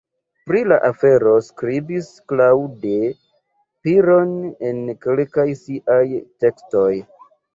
Pri 0.49 0.59
la 0.69 0.77
afero 0.85 1.33
skribis 1.47 2.07
Claude 2.31 2.95
Piron 3.89 4.33
en 4.69 4.81
kelkaj 5.07 5.47
siaj 5.63 6.01
tekstoj. 6.47 6.89